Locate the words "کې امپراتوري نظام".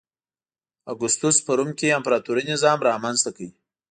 1.79-2.79